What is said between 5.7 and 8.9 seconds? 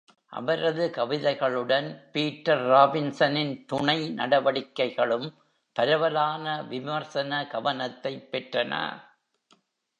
பரவலான விமர்சன கவனத்தைப் பெற்றன.